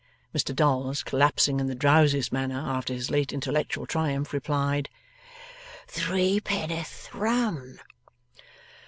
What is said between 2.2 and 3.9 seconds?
manner after his late intellectual